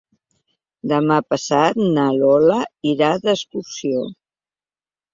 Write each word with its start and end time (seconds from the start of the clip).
Demà 0.91 1.17
passat 1.35 1.79
na 1.99 2.07
Lola 2.23 2.59
irà 2.95 3.13
d'excursió. 3.29 4.07